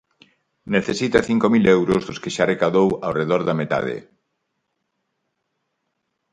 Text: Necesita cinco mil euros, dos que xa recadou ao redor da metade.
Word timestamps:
Necesita 0.75 1.25
cinco 1.29 1.47
mil 1.53 1.65
euros, 1.77 2.01
dos 2.07 2.21
que 2.21 2.33
xa 2.35 2.49
recadou 2.53 2.87
ao 3.05 3.15
redor 3.19 3.41
da 3.45 3.57
metade. 3.61 3.97